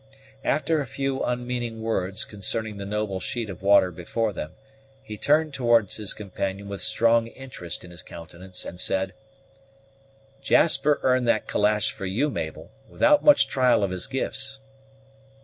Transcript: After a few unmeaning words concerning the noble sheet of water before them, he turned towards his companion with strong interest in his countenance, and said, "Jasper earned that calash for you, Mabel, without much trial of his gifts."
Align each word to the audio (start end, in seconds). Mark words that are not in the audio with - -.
After 0.43 0.81
a 0.81 0.87
few 0.87 1.21
unmeaning 1.21 1.79
words 1.79 2.25
concerning 2.25 2.77
the 2.77 2.87
noble 2.87 3.19
sheet 3.19 3.51
of 3.51 3.61
water 3.61 3.91
before 3.91 4.33
them, 4.33 4.53
he 5.03 5.15
turned 5.15 5.53
towards 5.53 5.97
his 5.97 6.15
companion 6.15 6.67
with 6.67 6.81
strong 6.81 7.27
interest 7.27 7.85
in 7.85 7.91
his 7.91 8.01
countenance, 8.01 8.65
and 8.65 8.79
said, 8.79 9.13
"Jasper 10.41 10.99
earned 11.03 11.27
that 11.27 11.45
calash 11.47 11.91
for 11.91 12.07
you, 12.07 12.31
Mabel, 12.31 12.71
without 12.89 13.23
much 13.23 13.47
trial 13.47 13.83
of 13.83 13.91
his 13.91 14.07
gifts." 14.07 14.59